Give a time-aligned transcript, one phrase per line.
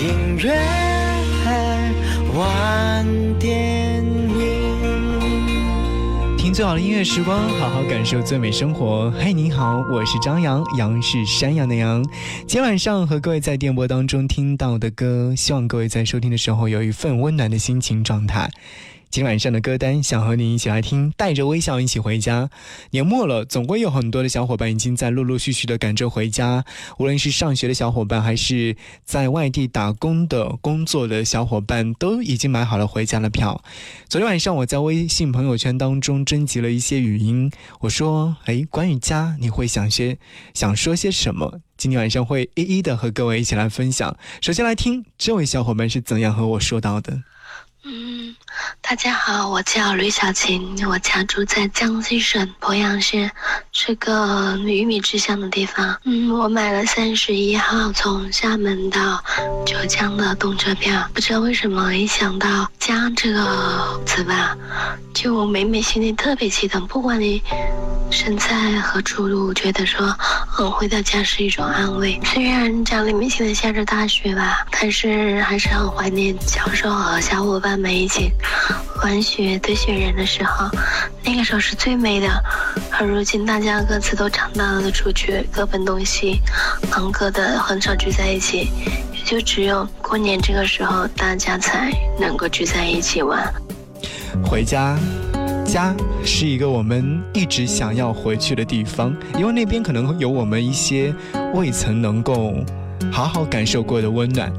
[0.00, 0.50] 音乐
[2.34, 3.04] 晚
[3.38, 5.18] 电影，
[6.38, 9.10] 听最好的音乐时光，好好感受最美生活。
[9.10, 12.02] 嘿，你好，我是张扬，杨是山羊的羊。
[12.46, 18.50] 今晚上和各位在电波当中听到的歌，希望各位在收听的时候有一份温暖的心情状态。
[19.10, 22.48] 今晚上的歌单，想和你一起来听，带着微笑一起回家。
[22.90, 26.64] 年末了，总归有很多的小伙伴已经在陆陆续续的赶着回家。
[26.96, 33.60] 无论是上学的小伙伴，还是在外地打工的工作的小伙伴，都已经买好了回家的票。
[34.08, 40.18] 昨天晚上我在微信朋友圈当中征集了一些语音，我说：“哎，关于家，你会想些
[40.54, 44.16] 想说些什么？”今天晚上会一一的和各位一起来分享。
[44.40, 47.24] 首先来听这位小伙伴是怎样和我说到的。
[47.82, 48.36] 嗯，
[48.82, 53.30] 大家好，我叫吕小琴，我家住在江西省鄱阳县，
[53.72, 55.98] 是个鱼米之乡的地方。
[56.04, 59.24] 嗯，我买了三十一号从厦门到
[59.64, 64.54] 九江的动车票，不知道为什么一想到家这个词吧，
[65.14, 67.42] 就我每每心里特别激动，不管你。
[68.12, 70.12] 身在何处，都觉得说，
[70.58, 72.20] 嗯，回到家是一种安慰。
[72.24, 78.30] 虽然家里面现在下着大雪吧，但是还是很怀念小时候和小伙伴们一起
[79.02, 80.68] 玩雪堆雪人的时候，
[81.24, 82.28] 那个时候是最美的。
[82.90, 86.40] 而如今大家各自都长大了，出去各奔东西，
[86.90, 88.68] 忙各的，很少聚在一起，
[89.12, 93.52] 也就只有过年这个时候，大家才能够聚在一起玩。
[94.44, 94.98] 回家。
[95.62, 101.14] 家是一个我们一直想要回去的地方，因为那边可能有我们一些
[101.54, 102.52] 未曾能够
[103.12, 104.52] 好好感受过的温暖。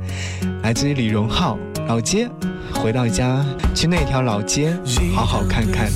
[0.63, 2.29] 来自于李荣浩，老街，
[2.73, 3.43] 回到家，
[3.75, 4.73] 去那条老街
[5.15, 5.89] 好好看看。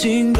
[0.00, 0.39] 记不得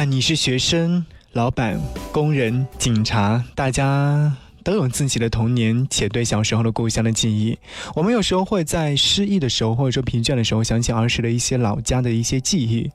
[0.00, 1.78] 管你是学生、老板、
[2.10, 7.58] 工人、警察，大家都有自己的童年，且对小时候的故乡的记忆。
[7.94, 12.90] 我们有时候会在失意的时候，或者说疲倦的时候，想起儿时的一些老家的一些记忆，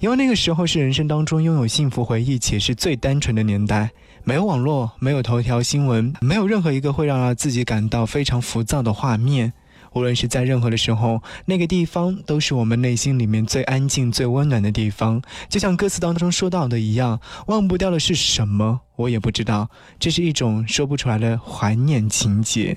[0.00, 3.90] 因为那个时候是人生当中拥有幸福回忆且是最单纯的年代。
[4.24, 9.52] 没有网络，没有头条新闻，没有任何一个会让自己感到非常浮躁的画面。
[9.92, 15.22] 无论是在任何的时候，那个地方都是我们内心里面最安静、最温暖的地方。
[15.48, 19.68] 就像歌词当中说到的一样，忘不掉的是什么，我也不知道。
[19.98, 22.76] 这是一种说不出来的怀念情节。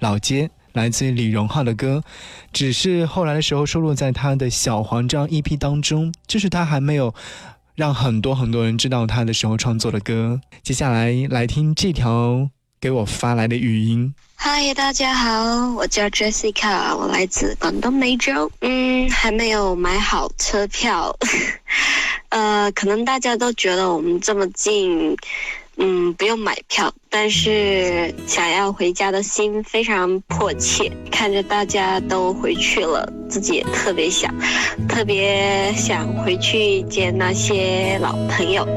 [0.00, 2.02] 老街来自于李荣浩的歌，
[2.52, 7.14] 只是后来的时候收录在他的小黄这张 EP 当中，这是他还没有
[7.74, 10.40] 让很多很多人知道他的时候创作的歌。
[10.62, 14.14] 接下来来听这条给我发来的语音。
[14.46, 18.50] 嗨，大家好，我叫 Jessica，我来自广东梅州。
[18.60, 21.16] 嗯，还没有买好车票，
[22.28, 25.16] 呃，可能大家都觉得我们这么近，
[25.78, 30.92] 嗯，不用买票，但是想要回家的心非常迫切。
[31.10, 34.30] 看着大家都回去了，自己也特别想，
[34.86, 38.68] 特别想回去见那些老朋友。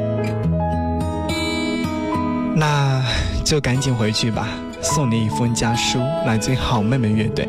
[2.56, 3.04] 那
[3.44, 4.48] 就赶紧回去吧，
[4.82, 7.48] 送你一封家书，来自好妹妹乐队。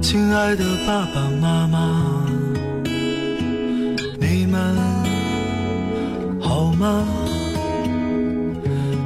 [0.00, 2.24] 亲爱的爸爸妈妈，
[4.18, 4.76] 你们
[6.40, 7.06] 好吗？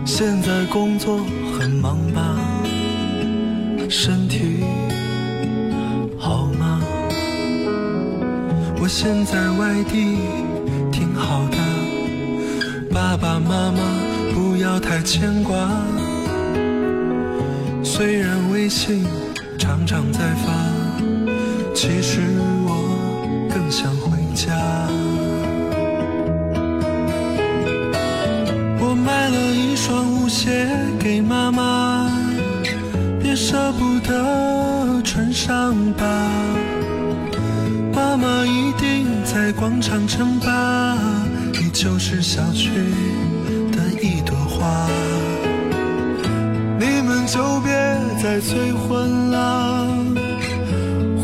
[0.05, 1.19] 现在工作
[1.59, 2.37] 很忙吧？
[3.89, 4.65] 身体
[6.19, 6.81] 好吗？
[8.81, 10.19] 我现在外地，
[13.11, 13.81] 爸爸妈妈
[14.33, 15.69] 不要太牵挂。
[17.83, 19.05] 虽然微信
[19.59, 20.53] 常常在发，
[21.75, 22.21] 其实
[22.65, 24.55] 我更想回家。
[28.79, 30.69] 我买了一双舞鞋
[31.01, 32.09] 给妈妈，
[33.21, 36.07] 别舍不得穿上吧。
[37.93, 40.97] 妈妈一定在广场称霸，
[41.83, 42.69] 就是小区
[43.73, 44.87] 的一朵花。
[46.79, 47.73] 你们就别
[48.23, 49.87] 再催婚了，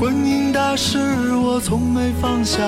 [0.01, 0.97] 婚姻大事
[1.35, 2.63] 我从没放下。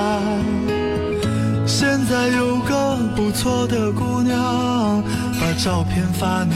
[1.66, 5.02] 现在有个不错的姑娘，
[5.40, 6.54] 把照片发你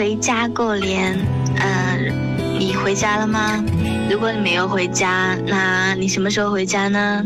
[0.00, 1.14] 回家过年，
[1.56, 3.62] 嗯，你回家了吗？
[4.10, 7.22] 如果你没有回家，那你什么时候回家呢？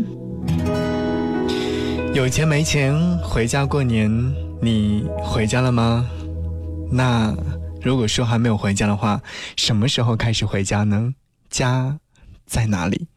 [2.13, 4.11] 有钱没钱回家过年，
[4.61, 6.05] 你回家了吗？
[6.91, 7.33] 那
[7.81, 9.21] 如果说还没有回家的话，
[9.55, 11.13] 什么时候开始回家呢？
[11.49, 11.97] 家
[12.45, 13.07] 在哪里？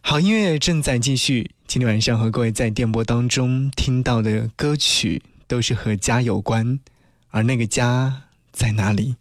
[0.00, 6.80] 好音乐正在继续，今天晚上和各位在电波当中听到的歌曲都是和家有关。
[7.28, 8.22] 而那个家
[8.52, 9.16] 在哪里？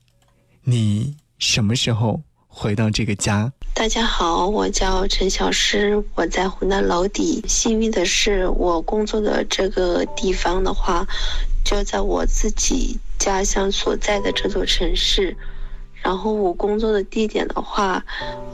[0.63, 3.51] 你什么时候回到这个家？
[3.74, 7.43] 大家好，我叫陈小诗，我在湖南娄底。
[7.48, 11.07] 幸运的是，我工作的这个地方的话，
[11.63, 15.38] 就在我自己家乡所在的这座城市。
[16.01, 18.03] 然后我工作的地点的话，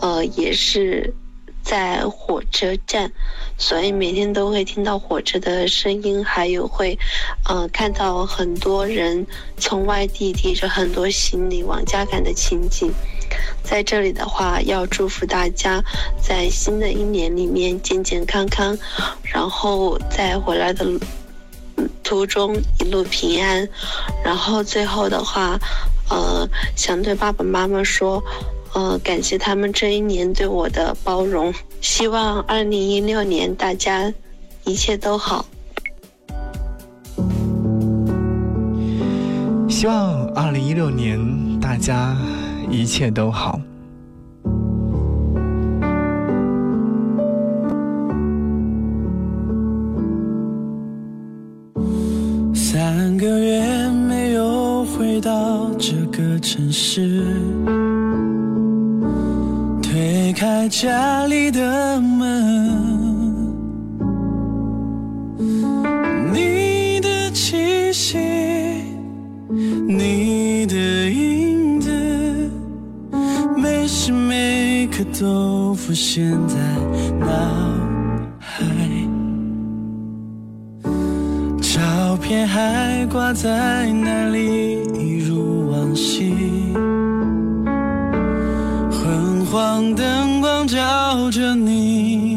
[0.02, 1.14] 呃，也是。
[1.66, 3.12] 在火车站，
[3.58, 6.98] 所以每天都会听到火车的声音，还有会，
[7.50, 9.26] 嗯，看到很多人
[9.58, 12.94] 从外地提着很多行李往家赶的情景。
[13.64, 15.84] 在这里的话，要祝福大家
[16.22, 18.78] 在新的一年里面健健康康，
[19.24, 20.86] 然后在回来的
[22.04, 23.68] 途中一路平安。
[24.24, 25.60] 然后最后的话，
[26.12, 28.24] 呃，想对爸爸妈妈说。
[28.76, 34.14] 呃，感谢他们这一年对我的包容，希望二零一六年大家
[34.66, 35.46] 一切都好。
[39.70, 41.18] 希望二零一六年
[41.62, 42.18] 大家
[42.70, 43.62] 一切都好。
[52.54, 57.24] 三个月没有回到这个城市。
[60.36, 63.56] 开家里的门，
[66.34, 68.18] 你的气息，
[69.88, 71.90] 你的影子，
[73.56, 76.58] 每时每刻都浮现在
[77.18, 77.28] 脑
[78.38, 78.66] 海。
[81.62, 86.34] 照片还挂在那里，一如往昔。
[89.66, 90.78] 黄灯光照
[91.32, 92.35] 着你，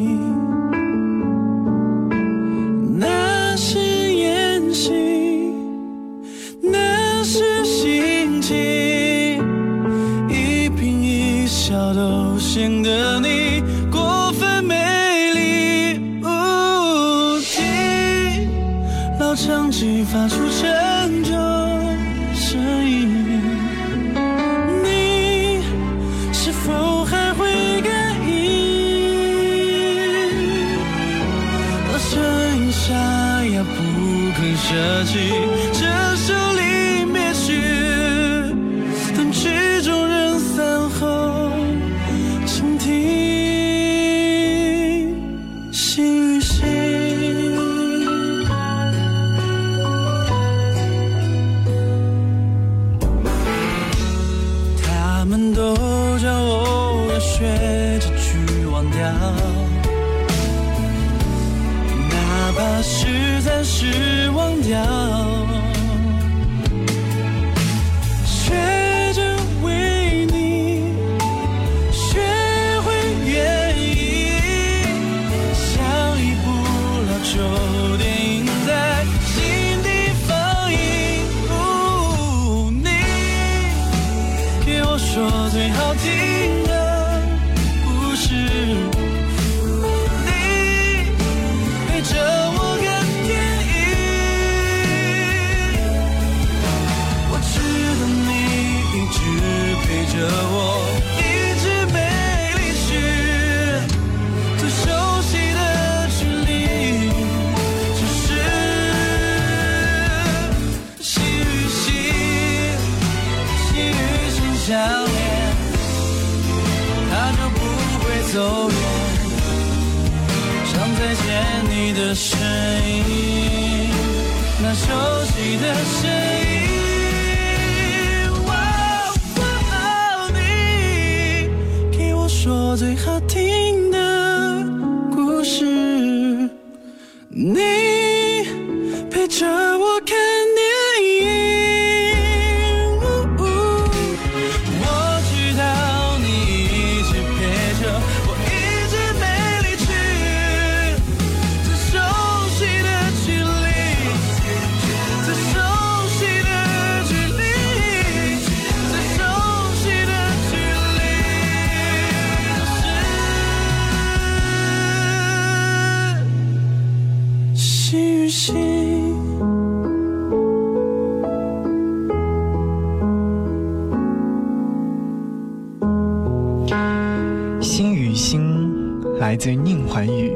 [179.38, 180.32] 在宁桓宇。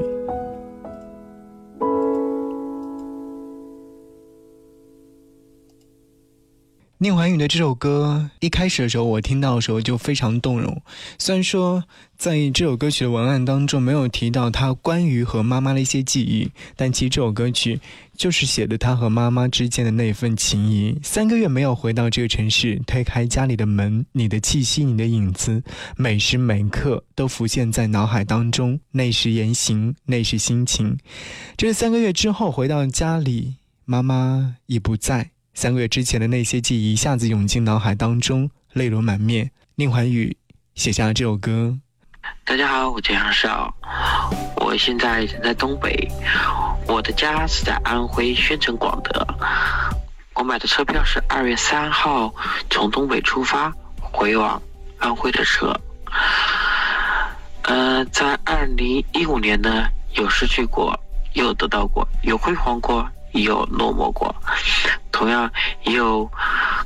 [6.99, 10.81] 宁桓宇的这首歌一开始的时候，我听到的时候就非常动容。
[11.19, 11.83] 虽然说
[12.17, 17.81] 在这首歌曲的文案当中没有提到他关于和妈妈的一些记忆，但其实这首歌曲
[18.23, 20.97] 就是写的他和妈妈之间的那份情谊。
[21.03, 25.61] 三个月没有回到这个城市，推开家里的门，你的气息，你的影子，
[25.97, 28.79] 每时每刻都浮现在脑海当中。
[28.93, 30.97] 那时言行，那时心情。
[31.57, 35.33] 这三个月之后回到家里，妈妈已不在。
[35.53, 39.51] 三个月之前的那些记忆一下子涌进脑海当中，泪流满面。
[39.75, 40.37] 宁桓宇
[40.77, 41.77] 写下了这首歌。
[42.45, 43.75] 大家好，我叫杨少，
[44.57, 46.09] 我现在人在东北，
[46.87, 49.27] 我的家是在安徽宣城广德。
[50.35, 52.33] 我买的车票是二月三号
[52.71, 54.61] 从东北出发回往
[54.99, 55.75] 安徽的车。
[57.63, 60.99] 呃，在二零一五年呢，有失去过，
[61.35, 63.09] 有得到过，有辉煌过。
[63.35, 64.35] 也有落寞过，
[65.11, 65.51] 同样
[65.85, 66.31] 也有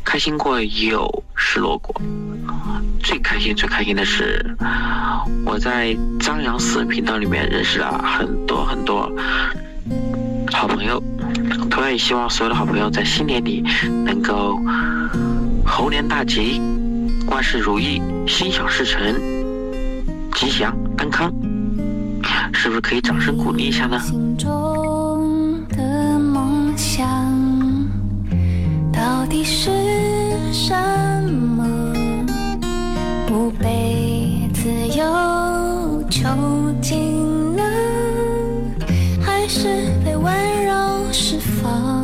[0.04, 1.94] 开心过，也有失落过。
[3.00, 4.56] 最开心、最开心的是，
[5.44, 9.10] 我在张扬私人频道里面认识了很多很多
[10.52, 11.02] 好朋友。
[11.70, 13.62] 同样也希望所有的好朋友在新年里
[14.04, 14.58] 能够
[15.64, 16.60] 猴年大吉，
[17.28, 19.14] 万事如意，心想事成，
[20.34, 21.30] 吉祥安康。
[22.52, 23.98] 是不是可以掌声鼓励一下呢？
[24.00, 27.06] 心中的梦想
[28.92, 29.70] 到底是
[30.36, 30.74] 是什
[31.24, 31.64] 么？
[33.26, 36.28] 不被自由囚
[36.82, 37.62] 禁呢，
[39.20, 40.72] 还是被温柔
[41.12, 41.95] 释放？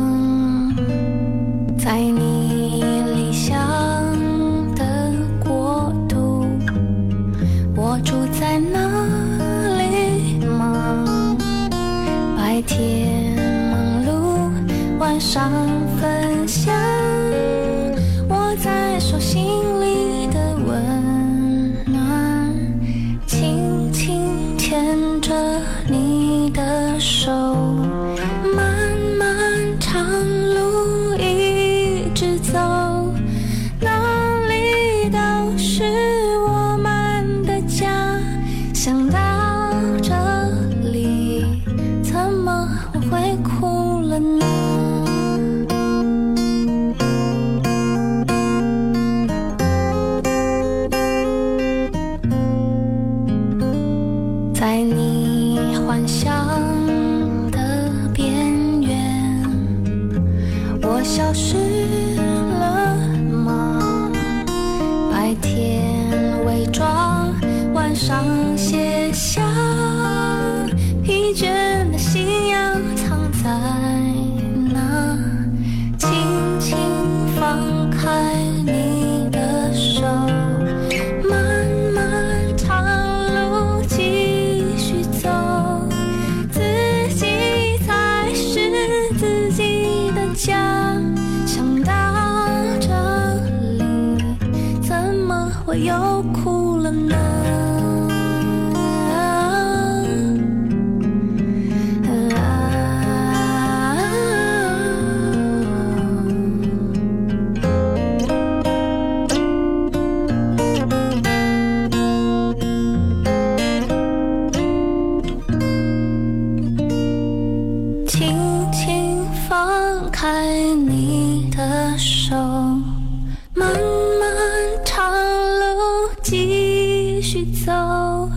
[127.23, 128.29] 续走，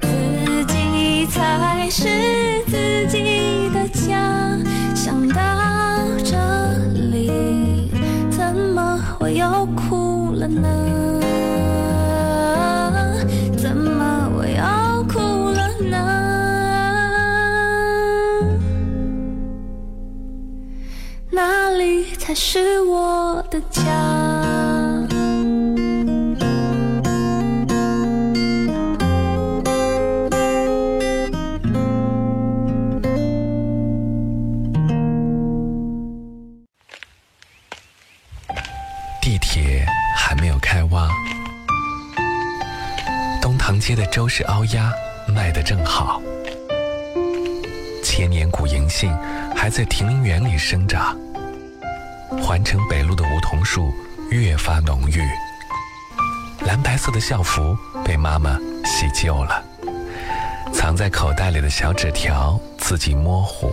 [0.00, 0.06] 自
[0.66, 4.56] 己才是自己的家。
[4.94, 5.42] 想到
[6.24, 6.36] 这
[7.10, 7.90] 里，
[8.30, 11.20] 怎么会又哭了呢？
[13.58, 15.18] 怎么我又哭
[15.50, 15.96] 了呢？
[21.32, 24.39] 哪里才是我的家？
[43.90, 44.92] 街的周氏凹鸭
[45.26, 46.22] 卖得正好，
[48.04, 49.12] 千年古银杏
[49.52, 51.18] 还在亭林园里生长，
[52.40, 53.92] 环城北路的梧桐树
[54.30, 55.20] 越发浓郁，
[56.64, 59.60] 蓝白色的校服被妈妈洗旧了，
[60.72, 63.72] 藏在口袋里的小纸条字迹模糊。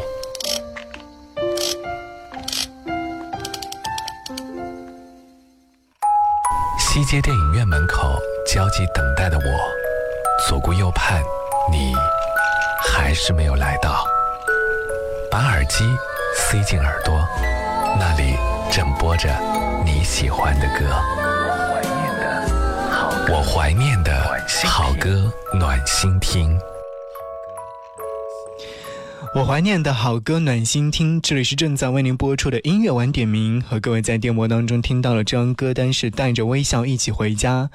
[6.80, 8.18] 西街电影院门口
[8.52, 9.77] 焦急等待的我，
[10.48, 11.22] 左顾右盼，
[11.70, 11.94] 你
[12.82, 14.06] 还是没有来到。
[15.30, 15.84] 把耳机
[16.38, 17.14] 塞进耳朵，
[18.00, 18.38] 那里
[18.72, 19.28] 正播着
[19.86, 20.86] 你喜欢的歌。
[23.30, 26.58] 我怀念的好歌暖心听。
[29.36, 37.70] 我怀念的好歌暖心听，这里是正在为您播出的音乐晚点名，和各位在电波当中听到了这张歌单是带着微笑一起回家，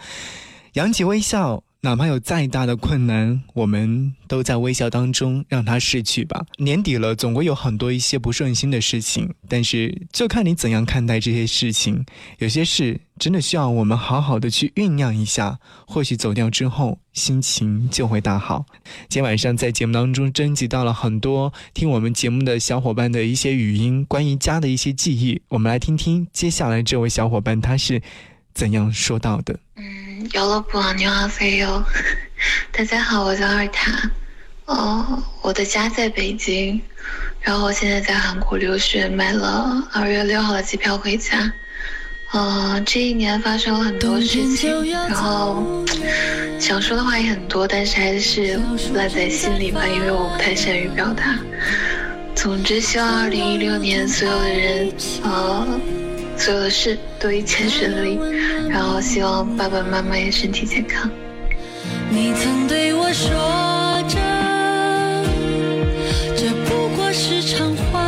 [0.73, 1.63] 扬起微笑。
[1.85, 6.47] 哪怕有再大的困难，我们都在微笑当中让它逝去吧。
[6.59, 12.07] 年底了，总会有很多一些不顺心的事情，但是就看你怎样看待这些事情。
[12.39, 18.65] 有些事真的需要我们好好的去酝酿一下，或许走掉之后，心情就会大好。
[19.09, 28.01] 今天晚上在节目当中征集到了很多听我们节目的小伙伴的一些语音，关于家的一些记忆，我们来听听接下来这位小伙伴他是
[28.55, 29.59] 怎样说到的。
[29.75, 31.85] 嗯，有了不牛好飞哟！
[32.71, 34.11] 大家好，我叫二塔。
[34.67, 36.81] 哦，我的家在北京，
[37.41, 41.53] 然后我现在在韩国留学，买了二月六号的机票回家。
[42.31, 45.85] 呃，这一年发生了很多事情，然后
[46.59, 48.61] 想说的话也很多，但是还是
[48.95, 51.37] 烂在心里吧，因为我不太善于表达。
[52.35, 54.93] 总之，希望二零一六年所有的人，
[55.25, 55.67] 呃，
[56.43, 58.19] 所有的事都一切顺利。
[58.69, 61.09] 然后希望爸爸妈妈也身体健康。
[62.11, 63.31] 你曾对我说
[64.09, 64.19] 着，
[66.37, 68.02] 这不过是场幻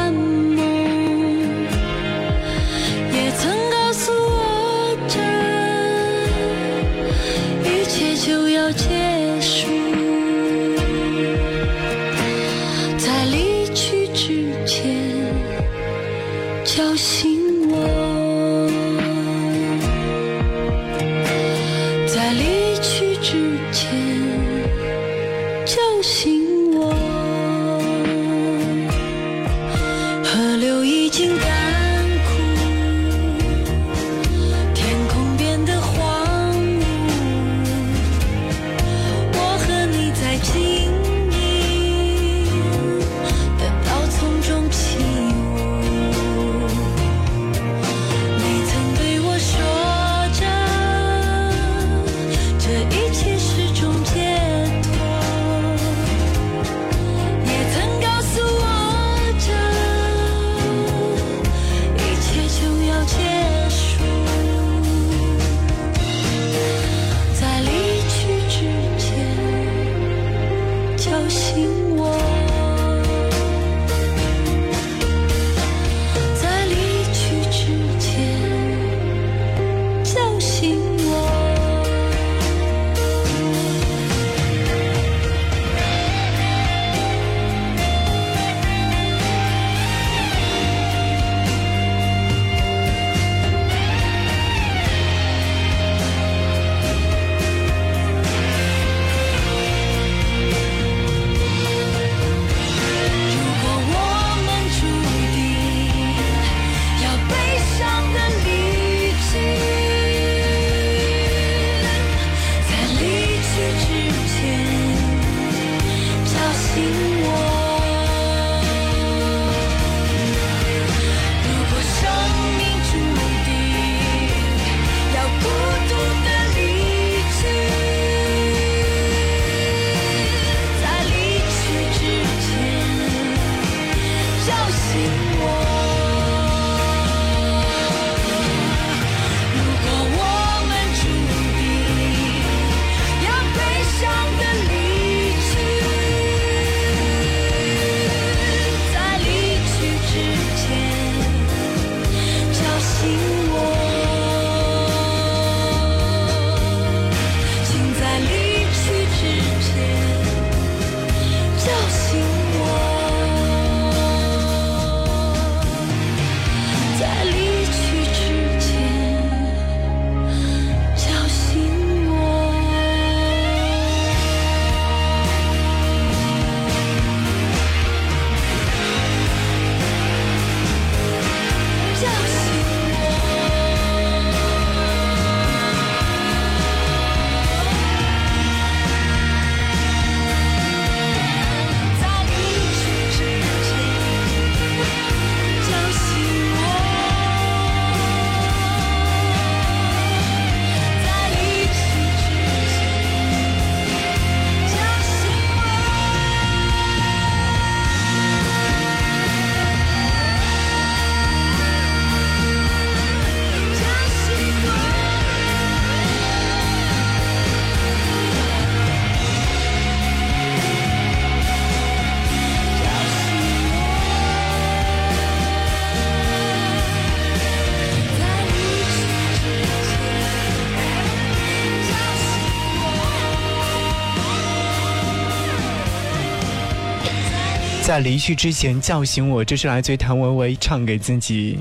[237.95, 241.61] 在离去之前叫醒我，这是来自于谭维维唱给自己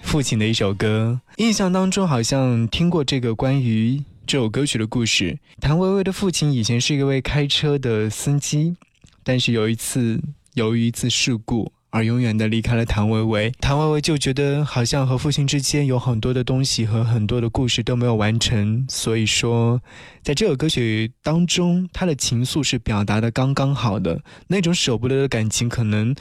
[0.00, 1.20] 父亲的一首歌。
[1.36, 5.38] 印象当中好像听过这个关于这首歌曲的故事。
[5.60, 8.74] 谭维维的父亲以前是一位开车的司机，
[9.22, 10.18] 但是有一次
[10.54, 11.70] 由于一次事故。
[11.94, 19.80] 而永远的离开了谭维维，谭维维就觉得好像和父亲之间有很多的东西和很多的故事都没有完成，所以说，
[20.20, 26.12] 在这首歌曲当中，他的情愫是表达的刚刚好的那种舍不得的感情，可能，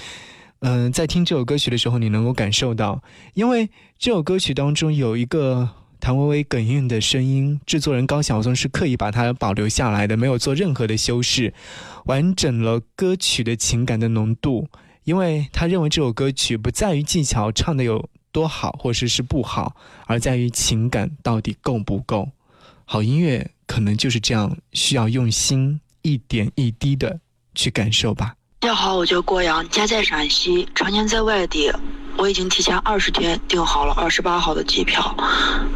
[0.59, 3.01] 嗯，在听这首歌曲的时候，你能够感受到，
[3.33, 5.67] 因为这首歌曲当中有一个
[5.99, 11.51] 谭维维哽咽的声音，制作人高晓松是刻意把它保留下来的，没有做任何的修饰，
[12.05, 14.67] 完整了歌曲的情感的浓度。
[15.03, 22.29] 因为他认为这首歌曲不在于技巧唱的有多好，或者是不好，而在于情感到底够不够。
[22.85, 27.19] 好音乐可能就是这样，需要用心一点一滴的
[27.53, 28.35] 去感受吧。
[28.59, 31.71] 大家好，我叫郭阳，家在陕西，常年在外地。
[32.15, 35.15] 我已经提前二十天订好了二十八号的机票。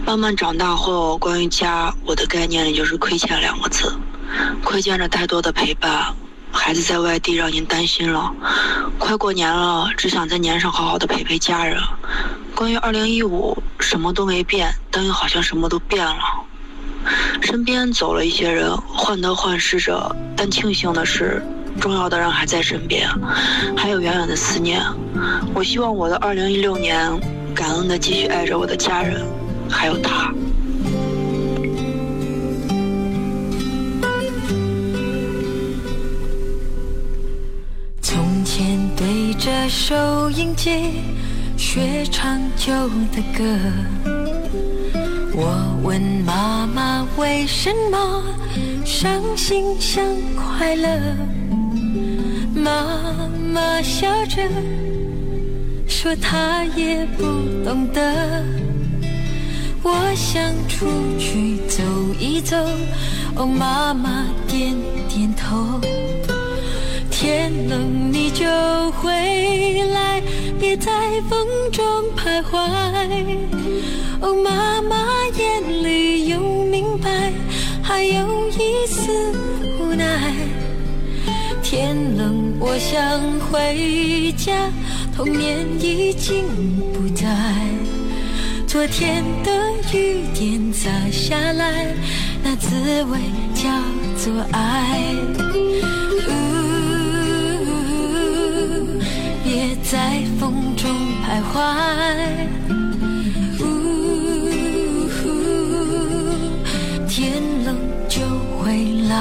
[0.05, 3.93] 慢慢长大后，关于家，我的概念里就是亏欠两个字，
[4.63, 6.15] 亏欠着太多的陪伴。
[6.57, 8.33] 孩子在外地，让您担心了。
[8.97, 11.79] 快过年了，只想在年上好好的陪陪家人。
[12.55, 16.17] 关于二零一五，什么都没变，但又好像什么都变了。
[17.41, 21.41] 身边走了一些人，患得患失着，但庆幸的是，
[21.79, 23.07] 重要的人还在身边，
[23.77, 24.81] 还有远远的思念。
[25.53, 27.07] 我希望我的二零一六年，
[27.55, 29.25] 感恩的继续爱着我的家人，
[29.69, 30.33] 还有他。
[39.37, 41.03] 着收音机，
[41.57, 42.73] 学唱旧
[43.11, 43.43] 的歌。
[45.33, 48.23] 我问妈妈为什么
[48.83, 50.03] 伤心像
[50.35, 50.87] 快乐，
[52.55, 54.41] 妈妈笑着
[55.87, 57.23] 说她也不
[57.63, 58.43] 懂得。
[59.83, 60.87] 我想出
[61.19, 61.83] 去走
[62.19, 62.57] 一走，
[63.35, 64.75] 哦，妈妈点
[65.07, 65.79] 点头。
[67.27, 68.45] 天冷你就
[68.93, 69.11] 回
[69.91, 70.21] 来，
[70.57, 70.89] 别在
[71.29, 71.83] 风中
[72.15, 72.57] 徘徊。
[74.21, 74.95] 哦，妈妈
[75.37, 77.33] 眼里有明白，
[77.83, 79.11] 还有一丝
[79.77, 80.33] 无奈。
[81.61, 84.71] 天冷我想回家，
[85.13, 86.45] 童年已经
[86.93, 87.27] 不在。
[88.65, 89.51] 昨天的
[89.91, 91.93] 雨点洒下来，
[92.41, 93.19] 那滋味
[93.53, 93.69] 叫
[94.15, 95.03] 做爱。
[99.89, 100.91] 在风中
[101.23, 101.55] 徘徊，
[103.61, 103.63] 呜，
[107.07, 107.73] 天冷
[108.09, 108.19] 就
[108.59, 108.65] 回
[109.07, 109.15] 来。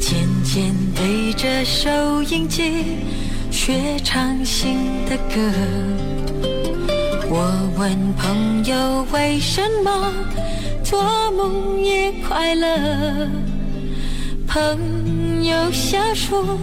[0.00, 2.96] 渐渐对着收音机
[3.50, 5.52] 学唱新的歌，
[7.28, 10.10] 我问朋友为什么
[10.82, 13.28] 做梦也快乐。
[14.54, 16.56] 朋友笑说，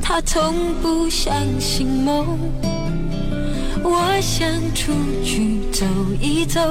[0.00, 2.38] 他从不相信梦。
[3.82, 4.90] 我想出
[5.22, 5.84] 去走
[6.18, 6.62] 一走，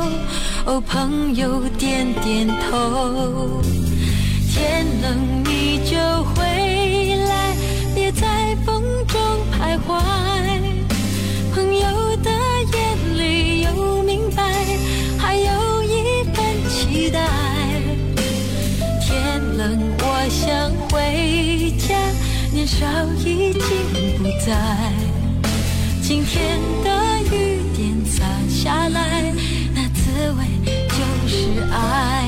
[0.65, 3.61] 哦，朋友点点头。
[4.51, 5.95] 天冷你就
[6.33, 6.43] 回
[7.29, 7.55] 来，
[7.93, 10.22] 别在风中徘徊。
[20.25, 21.99] 我想回家，
[22.53, 22.87] 年少
[23.25, 23.59] 已经
[24.19, 24.55] 不在。
[26.01, 26.89] 今天的
[27.35, 29.33] 雨点洒下来，
[29.75, 30.45] 那滋味
[30.87, 32.22] 就是爱。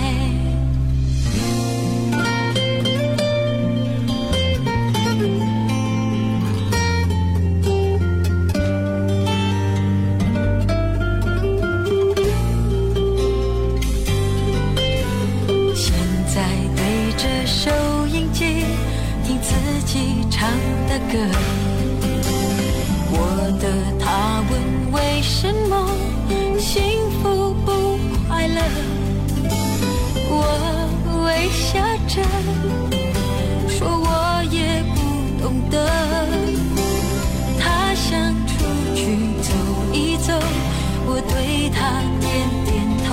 [21.00, 21.18] 歌，
[23.12, 23.18] 我
[23.60, 23.64] 的
[24.00, 24.54] 他问
[24.92, 25.90] 为什么
[26.58, 28.62] 幸福不快乐，
[30.30, 30.34] 我
[31.26, 32.24] 微笑着
[33.68, 34.98] 说我也不
[35.44, 35.76] 懂得。
[37.60, 38.54] 他想出
[38.96, 39.02] 去
[39.42, 39.52] 走
[39.92, 40.34] 一走，
[41.06, 42.26] 我对他点
[42.66, 42.74] 点
[43.06, 43.12] 头。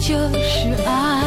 [0.00, 1.22] 就是爱。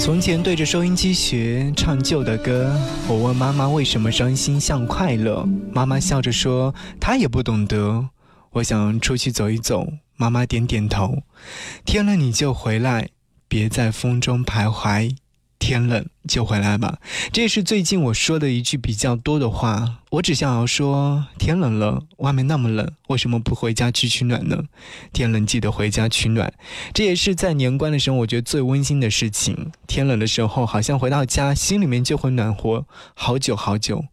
[0.00, 2.74] 从前对着收音机学唱旧的歌，
[3.06, 8.08] 我问妈妈为什么伤心像快乐，妈妈笑着说她也不懂得。
[8.52, 11.22] 我想出去走一走，妈妈点点头。
[11.84, 13.08] 天冷你就回来，
[13.46, 15.16] 别在风中徘徊。
[15.60, 16.98] 天冷就回来吧，
[17.32, 19.98] 这也是最近我说的一句比较多的话。
[20.10, 24.62] 我只想要说，天冷了，外面那么冷，为什么不回家去取暖呢？
[25.12, 26.54] 天冷记得回家取暖，
[26.94, 29.72] 这也是在年关的时候，我觉得最温馨的事情。
[29.88, 34.04] 天冷的时候，好像回到家，心里面就会暖和好久好久。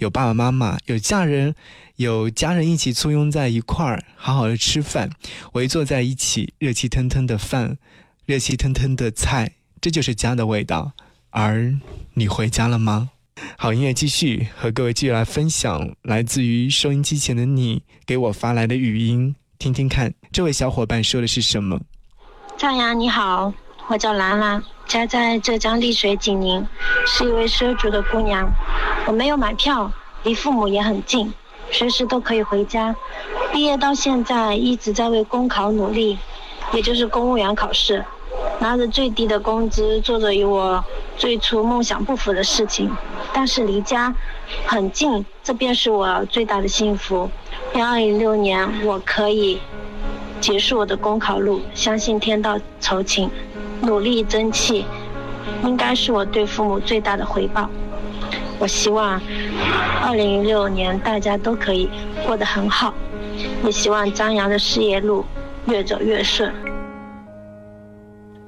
[0.00, 1.54] 有爸爸妈妈，有家人，
[1.96, 5.10] 有家人一起簇拥在一块儿，好好的吃饭，
[5.52, 7.76] 围坐在一起，热气腾腾的饭，
[8.24, 9.52] 热气腾腾的菜。
[9.78, 10.92] 这就是家的味道，
[11.28, 11.74] 而
[12.14, 13.10] 你回家了吗？
[13.58, 21.78] 好，音乐继续和各位继续来分享，来自于收音机前的你给我发来的语音，听听看，这位小伙伴说的是什么？
[22.56, 23.52] 张扬你好，
[23.90, 26.64] 我叫兰兰，家在浙江丽水景宁，
[27.08, 28.48] 是一位畲族的姑娘。
[29.04, 29.90] 我没有买票，
[30.22, 31.34] 离父母也很近，
[31.72, 32.94] 随时都可以回家。
[33.50, 36.16] 毕业到现在一直在为公考努力，
[36.72, 38.04] 也就是公务员考试。
[38.60, 40.84] 拿着最低的工资，做着与我
[41.16, 42.96] 最初梦想不符的事情，
[43.32, 44.14] 但是离家
[44.66, 47.28] 很近，这便是我最大的幸福。
[47.74, 49.60] 愿二零六年我可以
[50.40, 53.28] 结束我的公考路，相信天道酬勤，
[53.82, 54.84] 努力争气，
[55.64, 57.68] 应该是我对父母最大的回报。
[58.58, 59.20] 我希望
[60.02, 61.88] 二零一六年大家都可以
[62.26, 62.92] 过得很好，
[63.64, 65.24] 也希望张扬的事业路
[65.66, 66.52] 越走越顺。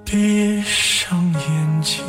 [0.05, 2.05] 闭上眼睛，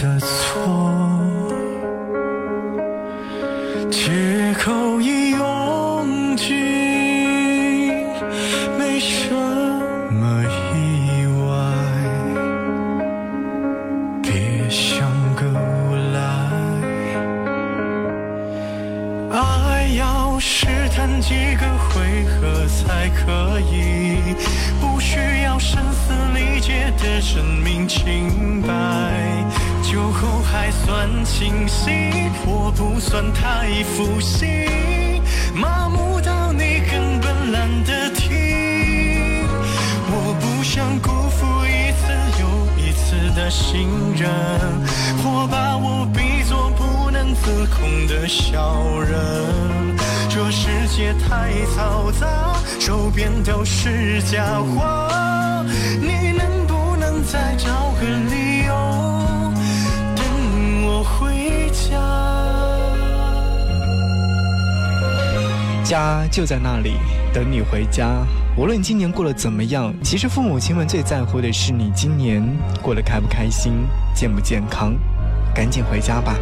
[0.00, 1.07] 的错，
[66.08, 66.94] 他就在那里，
[67.34, 68.26] 等你回家。
[68.56, 72.42] 无论今年过得怎么样，其实父母亲们最在乎的是你今年
[72.80, 74.94] 过得开不开心、健不健康。
[75.54, 76.34] 赶紧回家吧。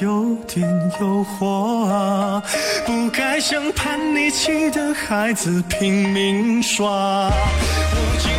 [0.00, 0.68] 有点
[1.00, 2.42] 诱惑啊，
[2.84, 6.84] 不该像叛逆期的孩子拼命耍。
[6.86, 8.33] 我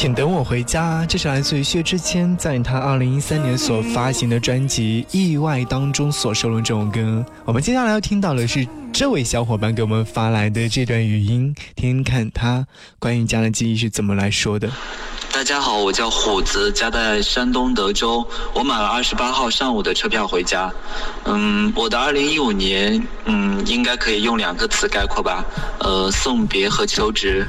[0.00, 7.22] 请等我回家，这是来自于薛之谦在他二零一三年所发行的专辑《意外》当中所收录这首歌。
[7.44, 12.66] 我们接下来要听到的是这位小伙伴给我们发来的这段语音，听听看他
[12.98, 14.70] 关于家的记忆是怎么来说的。
[15.40, 18.22] 大家好，我叫虎子，家在山东德州。
[18.52, 20.70] 我买了二十八号上午的车票回家。
[21.24, 25.42] 嗯，我的二零一五年，嗯，应该可以用两个词概括吧，
[25.78, 27.46] 呃，送别和求职。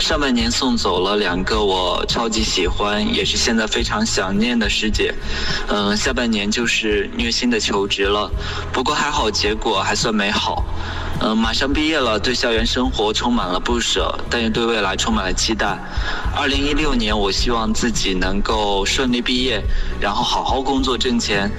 [0.00, 5.14] 上半年送走了两个我超级喜欢，也是现在非常想念的师姐。
[5.68, 8.28] 嗯、下半年就是虐心的求职了，
[8.72, 10.64] 不过还好，结果还算美好。
[11.20, 15.76] 嗯、马上毕业了，对校园生活充满了不舍，但也对未来充满了期待。
[16.34, 19.60] 二零一六年，我希望自己能够顺利毕业，
[20.00, 21.50] 然后好好工作挣钱。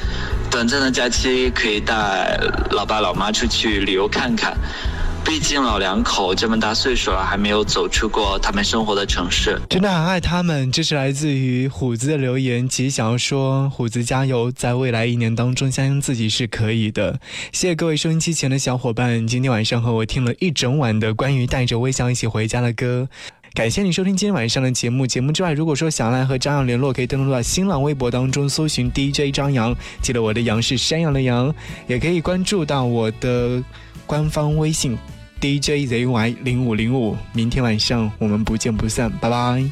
[0.49, 2.39] 短暂的假期可以带
[2.71, 4.57] 老爸老妈出去旅游看看。
[5.29, 9.61] 毕竟老两口这么大岁数了，还没有走出过他们生活的城市。
[9.69, 17.19] 真的很爱他们，这是来自于虎子的留言，其实想要说虎子加油，在未来一年当中，相信自己是可以的。
[17.51, 23.07] 谢谢各位收音机前的小伙伴，今天晚上和我听了一整晚的关于带着微笑一起回家的歌。
[23.53, 25.05] 感谢你收听今天晚上的节目。
[25.05, 31.53] 节目之外，如果说想来和张扬联络，可以登录到新浪微博当中搜寻 DJ 张扬，记得我的杨是山羊的羊，
[31.85, 33.63] 也可以关注到我的
[34.07, 34.97] 官方微信
[35.41, 37.15] DJZY 零五零五。
[37.33, 39.63] 明天晚上我们不见不散，拜拜。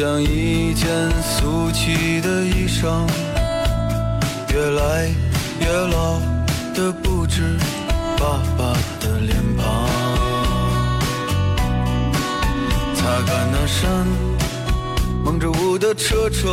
[0.00, 0.88] 像一件
[1.20, 3.06] 俗气的衣裳，
[4.50, 5.10] 越来
[5.60, 6.18] 越老
[6.74, 7.42] 的不止
[8.16, 9.86] 爸爸的脸庞。
[12.94, 14.06] 擦干那扇
[15.22, 16.50] 蒙着雾的车窗，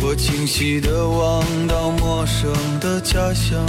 [0.00, 3.62] 我清晰地望到陌生的家乡。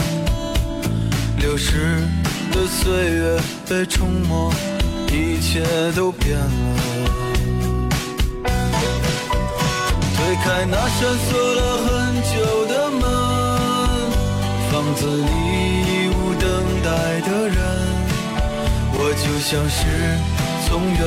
[1.37, 1.97] 流逝
[2.53, 4.53] 的岁月被冲没，
[5.11, 6.68] 一切都变了。
[10.29, 11.89] 推开那扇锁了很
[12.21, 12.31] 久
[12.67, 13.01] 的门，
[14.71, 16.45] 房子里已无等
[16.83, 16.87] 待
[17.21, 17.57] 的人，
[18.93, 19.81] 我就像是
[20.67, 21.01] 从远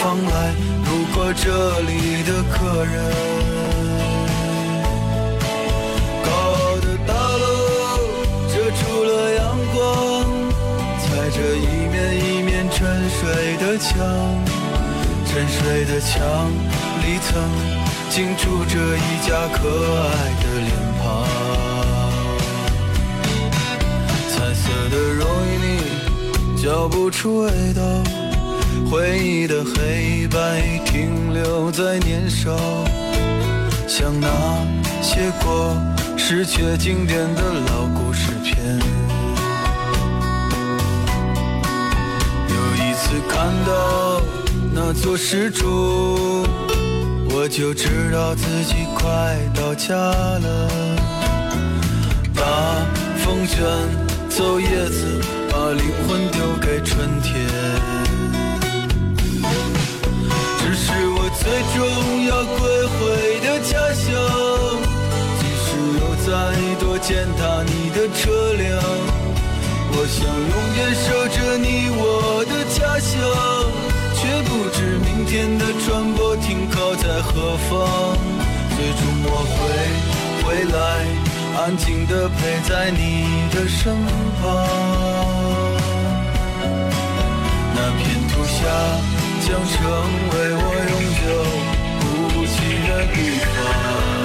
[0.00, 0.34] 方来
[0.82, 1.46] 路过这
[1.82, 2.92] 里的客人。
[6.24, 7.46] 高傲的大楼
[8.48, 9.78] 遮住了阳光，
[10.98, 12.78] 踩着一面一面沉
[13.10, 13.20] 睡
[13.58, 13.94] 的墙，
[15.28, 16.18] 沉睡的墙
[17.00, 17.30] 里曾
[18.10, 19.68] 竟住着一家可
[20.02, 20.10] 爱
[20.42, 21.24] 的脸庞。
[24.28, 25.68] 彩色的容易里
[26.60, 27.80] 嚼不出味道，
[28.90, 32.50] 回忆的黑白停留在年少。
[33.86, 34.26] 像那
[35.00, 35.76] 些过
[36.16, 38.56] 时却经典的老故事片。
[42.48, 44.20] 有一次看到
[44.72, 46.39] 那座石柱，
[47.42, 50.68] 我就知道自己快到家了。
[52.34, 52.44] 大
[53.16, 53.64] 风卷
[54.28, 57.32] 走叶子，把灵魂丢给春天。
[60.58, 61.80] 这是我最终
[62.26, 62.60] 要归
[62.92, 63.00] 回
[63.40, 64.04] 的家乡，
[65.40, 65.66] 即使
[65.96, 66.28] 有再
[66.78, 68.68] 多践踏你的车辆，
[69.92, 73.16] 我想永远守着你我的家乡，
[74.20, 77.70] 却不知明天的船舶停靠在何方。
[78.76, 79.58] 最终我会
[80.44, 80.76] 回来，
[81.58, 83.96] 安静的陪在你的身
[84.42, 84.42] 旁。
[87.74, 88.58] 那片土下
[89.40, 89.74] 将成
[90.32, 91.22] 为我永久
[92.00, 92.04] 哭
[92.44, 92.54] 泣
[92.86, 94.19] 的地方。